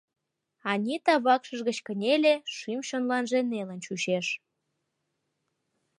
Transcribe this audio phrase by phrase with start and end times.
[0.71, 4.27] Анита вакшыж гыч кынеле, шӱм-чонланже нелын чучеш.